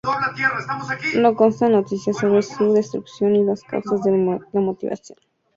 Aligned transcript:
No 1.21 1.35
constan 1.35 1.73
noticias 1.73 2.17
sobre 2.17 2.41
su 2.41 2.73
destrucción 2.73 3.35
y 3.35 3.43
las 3.43 3.61
causas 3.61 4.01
que 4.03 4.09
lo 4.09 4.59
motivaron. 4.61 4.99